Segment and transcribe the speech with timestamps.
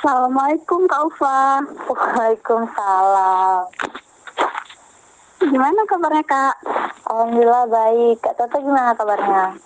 [0.00, 1.60] Assalamualaikum Kak Ufa.
[1.92, 3.68] Waalaikumsalam.
[5.44, 6.56] Gimana kabarnya Kak?
[7.04, 8.16] Alhamdulillah baik.
[8.24, 9.60] Kak Toto gimana kabarnya?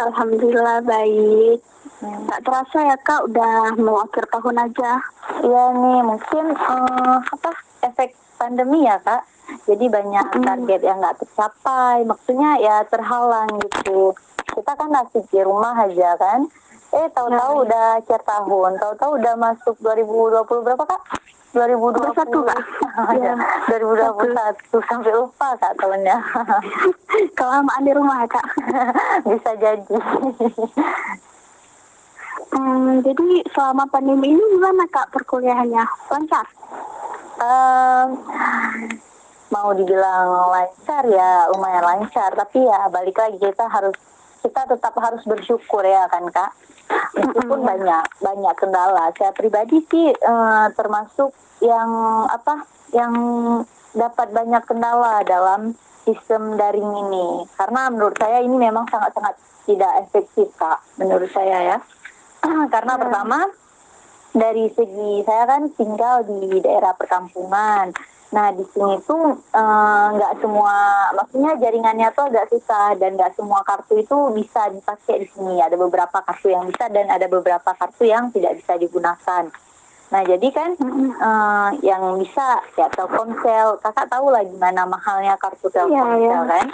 [0.00, 1.60] Alhamdulillah baik.
[2.00, 2.24] Hmm.
[2.32, 4.96] Tak terasa ya Kak, udah mau akhir tahun aja.
[5.44, 7.50] Iya nih, mungkin eh, apa
[7.84, 9.28] efek pandemi ya kak.
[9.68, 10.40] Jadi banyak Mm.
[10.40, 12.08] target yang nggak tercapai.
[12.08, 14.16] Maksudnya ya terhalang gitu.
[14.56, 16.48] Kita kan asik di rumah aja kan.
[16.90, 17.62] Eh tahu-tahu ya.
[17.66, 18.70] udah akhir tahun.
[18.82, 21.02] Tahu-tahu udah masuk 2020 berapa kak?
[21.50, 22.62] 2020 21, Kak.
[23.18, 23.34] ya, Iya.
[24.70, 26.16] 2021 sampai lupa kak tahunnya.
[27.38, 28.46] Kelamaan di rumah Kak.
[29.30, 29.96] Bisa jadi.
[32.50, 35.84] Hmm, jadi selama pandemi ini gimana Kak perkuliahannya?
[36.10, 36.46] Lancar?
[37.40, 38.06] Em,
[39.50, 43.96] mau dibilang lancar ya lumayan lancar tapi ya balik lagi kita harus
[44.40, 46.52] kita tetap harus bersyukur ya kan kak?
[47.14, 49.14] Meskipun banyak banyak kendala.
[49.14, 51.88] Saya pribadi sih eh, termasuk yang
[52.26, 53.12] apa yang
[53.94, 57.46] dapat banyak kendala dalam sistem daring ini.
[57.54, 59.36] Karena menurut saya ini memang sangat-sangat
[59.68, 61.78] tidak efektif kak menurut saya ya.
[62.74, 63.00] Karena Ya.
[63.00, 63.38] pertama
[64.30, 67.90] dari segi saya kan tinggal di daerah perkampungan.
[68.30, 70.74] Nah di sini tuh eh, nggak semua,
[71.12, 75.58] maksudnya jaringannya tuh agak susah dan nggak semua kartu itu bisa dipakai di sini.
[75.58, 79.50] Ada beberapa kartu yang bisa dan ada beberapa kartu yang tidak bisa digunakan.
[80.10, 80.74] Nah jadi kan
[81.22, 86.38] eh, yang bisa ya Telkomsel, kakak tahu lah gimana mahalnya kartu Telkomsel Iya, iya.
[86.46, 86.66] kan,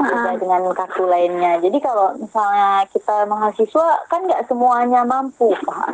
[0.00, 0.36] beda Ah.
[0.36, 1.60] dengan kartu lainnya.
[1.60, 5.92] Jadi kalau misalnya kita mahasiswa kan nggak semuanya mampu, Pak.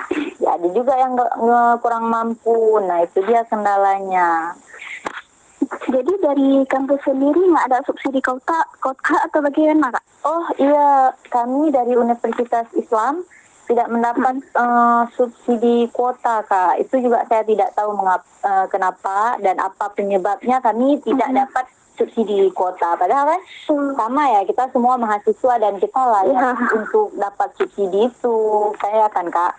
[0.57, 1.37] Ya ada juga yang nggak
[1.85, 2.81] kurang mampu.
[2.81, 4.57] Nah itu dia kendalanya.
[5.85, 10.05] Jadi dari kampus sendiri nggak ada subsidi kota, kota atau bagaimana Kak?
[10.25, 13.21] Oh iya, kami dari Universitas Islam
[13.69, 16.81] tidak mendapat eh, subsidi kuota kak.
[16.81, 21.37] Itu juga saya tidak tahu mengap- eh, kenapa dan apa penyebabnya kami tidak Mhm.
[21.37, 21.65] dapat
[21.99, 22.97] subsidi kuota.
[22.97, 23.43] Padahal kan
[23.93, 26.79] sama ya kita semua mahasiswa dan kita layak Iya.
[26.79, 28.37] untuk dapat subsidi itu.
[28.81, 29.53] Saya kan kak.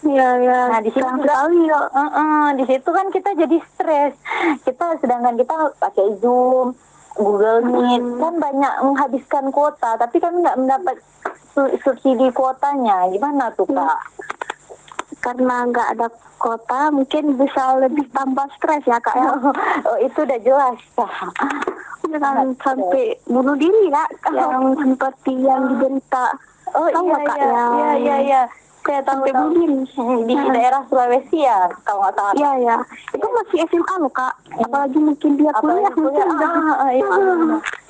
[0.00, 0.60] Iya, iya.
[0.68, 1.80] Nah, di Sayang juga- sekali ya.
[1.86, 4.12] Eh-eh, di situ kan kita jadi stres.
[4.62, 6.72] Kita sedangkan kita pakai Zoom,
[7.14, 8.16] Google Meet Hmm.
[8.16, 10.96] kan banyak menghabiskan kuota, tapi kami nggak mendapat
[11.50, 13.04] su- subsidi kuotanya.
[13.08, 13.76] Gimana tuh Hmm.
[13.76, 14.00] kak?
[15.18, 16.06] Karena nggak ada
[16.38, 19.34] kota, mungkin bisa lebih tambah stres ya Kak ya.
[19.90, 20.78] oh itu udah jelas.
[22.08, 26.26] Jangan sampai bunuh diri Kak, yang seperti yang diderita.
[26.70, 28.42] Oh Tahu iya Kak, iya, yang iya iya iya.
[28.88, 29.76] Diri.
[29.92, 30.48] Hmm, Di Nah.
[30.50, 32.32] daerah Sulawesi ya, kalau nggak salah.
[32.34, 32.76] Iya ya,
[33.12, 34.32] itu masih SMA loh kak.
[34.58, 36.50] Apalagi mungkin dia Apalagi kuliah mungkin udah.
[36.78, 37.06] ah, iya.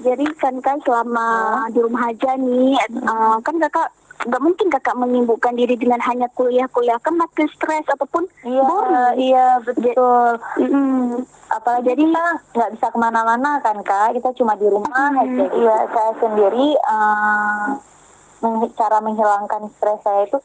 [0.00, 1.70] Jadi kan kan selama Ah.
[1.70, 3.88] di rumah aja nih, eh, kan kakak
[4.20, 9.14] nggak mungkin kakak menyibukkan diri dengan hanya kuliah-kuliah kan makin stres ataupun Iya, boring.
[9.16, 10.28] iya betul.
[10.58, 11.22] Mm-mm.
[11.48, 15.22] apalagi Jadi- kita nggak bisa ke mana-mana kan kak kita cuma di rumah Hmm.
[15.22, 16.76] aja iya saya sendiri
[18.38, 20.38] meng- cara menghilangkan stres saya itu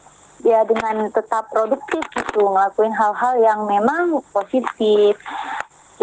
[0.44, 5.16] ya dengan tetap produktif gitu ngelakuin hal-hal yang memang positif.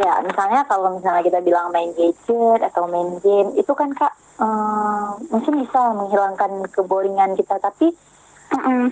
[0.01, 5.09] Ya misalnya kalau misalnya kita bilang main gadget atau main game itu kan kak eh,
[5.29, 7.93] mungkin bisa menghilangkan keboringan kita tapi
[8.57, 8.87] eh,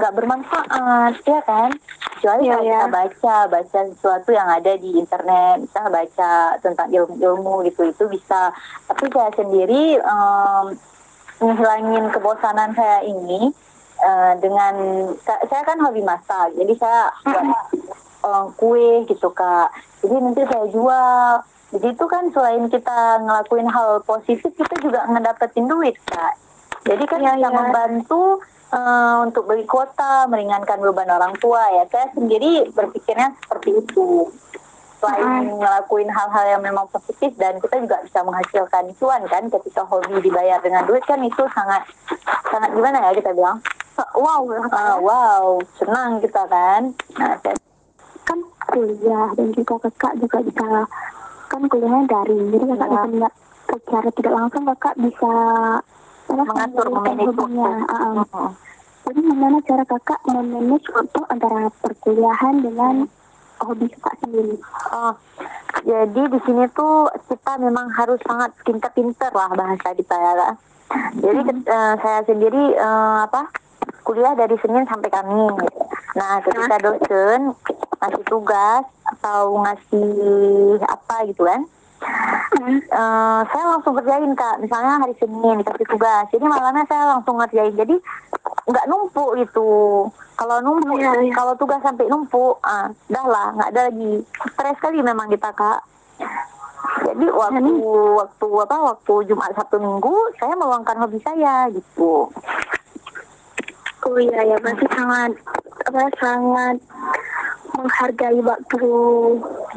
[0.00, 1.70] nggak bermanfaat ya kan?
[2.24, 2.72] Kecuali Iya, kalau iya.
[2.72, 6.32] kita baca baca sesuatu yang ada di internet bisa baca
[6.64, 8.48] tentang ilmu-ilmu gitu itu bisa.
[8.88, 10.66] Tapi saya sendiri em,
[11.44, 13.52] menghilangin kebosanan saya ini
[14.04, 14.74] eh, dengan
[15.24, 17.46] sa- saya kan hobi masak jadi saya buat
[18.20, 19.72] eh, kue gitu kak
[20.04, 21.40] jadi nanti saya jual
[21.72, 26.36] jadi itu kan selain kita ngelakuin hal positif kita juga ngedapetin duit kak
[26.84, 27.56] jadi kan Iya, bisa iya.
[27.56, 28.22] membantu
[28.70, 31.88] eh, untuk beli kuota, meringankan beban orang tua ya.
[31.88, 34.28] Saya sendiri berpikirnya seperti itu.
[35.00, 40.16] Selain ngelakuin hal-hal yang memang positif dan kita juga bisa menghasilkan cuan kan ketika hobi
[40.20, 41.84] dibayar dengan duit kan itu sangat
[42.48, 43.60] sangat gimana ya kita bilang?
[43.94, 44.98] Wow, ya, ya.
[44.98, 45.46] wow,
[45.78, 46.90] senang kita kan.
[47.14, 47.54] Nah, saya
[48.24, 50.66] kan kuliah dan juga kakak juga bisa
[51.46, 53.04] kan kuliahnya daring jadi kakak Iya.
[53.06, 53.28] bisa
[53.68, 55.32] secara tidak langsung kakak bisa
[56.26, 57.44] mengatur memanage waktu.
[57.54, 58.48] Mm-mm.
[59.04, 62.94] Jadi gimana cara kakak memanage waktu antara perkuliahan dengan
[63.60, 64.56] hobi kakak sendiri?
[64.90, 65.14] Oh,
[65.84, 70.32] jadi di sini tuh kita memang harus sangat pinter-pinter lah bahasa kita ya.
[70.34, 70.52] Kak.
[71.14, 73.42] Jadi ke- eh, saya sendiri eh, apa
[74.04, 75.56] kuliah dari Senin sampai Kamis.
[76.14, 77.56] Nah, ketika dosen
[77.98, 78.84] ngasih tugas
[79.16, 81.64] atau ngasih apa gitu kan,
[82.54, 82.80] Hmm.
[82.80, 84.60] eh, saya langsung kerjain kak.
[84.60, 87.74] Misalnya hari Senin dikasih tugas, jadi malamnya saya langsung ngerjain.
[87.74, 87.96] Jadi
[88.68, 89.68] nggak numpuk gitu.
[90.34, 91.12] Kalau numpuk, iya.
[91.32, 94.20] kalau tugas sampai numpuk, ah, dah lah, nggak ada lagi.
[94.52, 95.80] Stres sekali memang kita kak.
[97.04, 97.72] Jadi waktu
[98.16, 102.28] waktu apa waktu Jumat Sabtu Minggu saya meluangkan hobi saya gitu.
[104.04, 105.32] Oh iya ya, berarti sangat
[105.88, 106.76] apa sangat
[107.72, 108.86] menghargai waktu.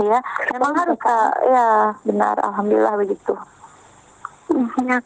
[0.03, 0.19] Ya,
[0.53, 1.33] memang harus kak.
[1.47, 2.35] Ya, benar.
[2.43, 3.33] Alhamdulillah begitu.
[4.87, 4.99] Ya,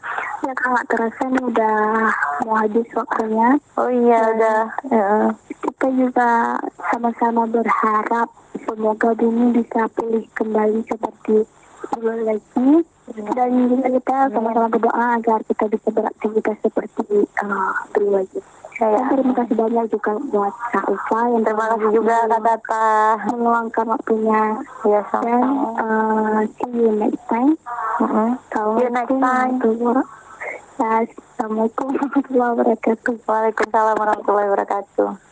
[0.46, 1.78] ya sangat terasa nih udah
[2.46, 3.58] mau habis waktunya.
[3.78, 4.62] Oh iya, udah.
[4.90, 5.08] Ya.
[5.62, 6.58] Kita juga
[6.90, 8.28] sama-sama berharap
[8.66, 11.46] semoga bumi bisa pulih kembali seperti
[11.94, 12.70] dulu lagi.
[13.12, 18.38] Dan juga kita sama-sama berdoa agar kita bisa beraktivitas seperti uh, dulu lagi.
[18.78, 18.98] Saya.
[19.04, 22.88] Dan terima kasih banyak juga buat Kak Ufa yang Terima kasih juga kak Tata.
[23.36, 24.42] meluangkan waktunya.
[24.86, 25.70] Ya, Dan sama.
[25.82, 27.52] uh, see you next time.
[28.00, 28.30] Mm-mm.
[28.48, 29.52] See you next time.
[30.82, 33.14] Assalamualaikum warahmatullahi wabarakatuh.
[33.28, 35.31] Waalaikumsalam warahmatullahi wabarakatuh.